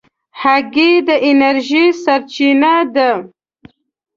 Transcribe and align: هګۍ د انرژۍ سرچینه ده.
هګۍ 0.41 0.93
د 1.07 1.09
انرژۍ 1.27 1.85
سرچینه 2.03 2.75
ده. 2.95 3.09